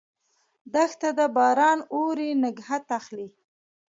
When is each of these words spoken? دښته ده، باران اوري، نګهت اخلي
دښته 0.73 1.09
ده، 1.17 1.25
باران 1.35 1.79
اوري، 1.95 2.29
نګهت 2.43 2.85
اخلي 2.99 3.27